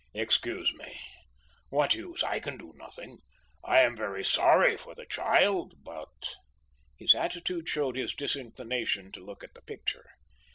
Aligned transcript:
"Excuse 0.15 0.73
me. 0.73 0.99
What 1.69 1.93
use? 1.93 2.23
I 2.23 2.39
can 2.39 2.57
do 2.57 2.73
nothing. 2.75 3.19
I 3.63 3.81
am 3.81 3.95
very 3.95 4.25
sorry 4.25 4.75
for 4.75 4.95
the 4.95 5.05
child, 5.05 5.75
but" 5.83 6.09
His 6.97 7.11
very 7.11 7.25
attitude 7.25 7.69
showed 7.69 7.95
his 7.95 8.15
disinclination 8.15 9.11
to 9.11 9.23
look 9.23 9.43
at 9.43 9.53
the 9.53 9.61
picture. 9.61 10.09